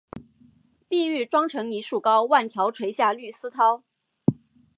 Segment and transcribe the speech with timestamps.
[0.89, 3.83] 碧玉妆成一树高，万条垂下绿丝绦